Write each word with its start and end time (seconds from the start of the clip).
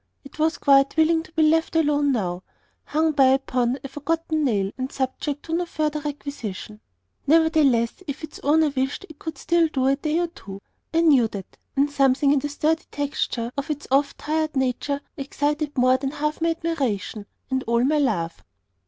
It 0.23 0.39
was 0.39 0.57
quite 0.57 0.97
willing 0.97 1.21
to 1.21 1.31
be 1.33 1.43
left 1.43 1.75
alone 1.75 2.11
now, 2.11 2.41
hung 2.85 3.11
by 3.11 3.25
upon 3.25 3.77
a 3.83 3.87
forgotten 3.87 4.43
nail, 4.45 4.71
and 4.75 4.91
subject 4.91 5.43
to 5.43 5.53
no 5.53 5.67
further 5.67 5.99
requisition. 5.99 6.81
Nevertheless, 7.27 8.01
if 8.07 8.23
its 8.23 8.39
owner 8.39 8.69
wished, 8.71 9.05
it 9.09 9.19
could 9.19 9.37
still 9.37 9.67
do 9.67 9.85
a 9.85 9.95
day 9.95 10.17
or 10.17 10.25
two. 10.25 10.59
I 10.91 11.01
knew 11.01 11.27
that; 11.27 11.55
and 11.75 11.91
something 11.91 12.33
in 12.33 12.39
the 12.39 12.49
sturdy 12.49 12.85
texture 12.89 13.51
of 13.55 13.69
its 13.69 13.87
oft 13.91 14.17
tried 14.17 14.55
nature 14.55 15.01
excited 15.17 15.77
more 15.77 15.97
than 15.97 16.09
half 16.09 16.41
my 16.41 16.49
admiration, 16.49 17.27
and 17.51 17.61
all 17.67 17.83
my 17.83 17.99
love. 17.99 18.43